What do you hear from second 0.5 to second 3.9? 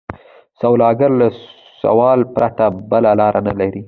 سوالګر له سوال پرته بله لار نه لري